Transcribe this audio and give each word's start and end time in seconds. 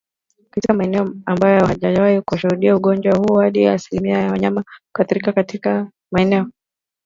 Katika 0.49 0.73
maeneo 0.73 1.13
ambayo 1.25 1.65
hayajawahi 1.65 2.21
kushuhudia 2.21 2.75
ugonjwa 2.75 3.15
huu 3.17 3.35
hadi 3.35 3.67
asilimia 3.67 4.17
ya 4.19 4.31
wanyama 4.31 4.63
huathirika 4.95 5.33
Katika 5.33 5.91
maeneo 6.11 6.45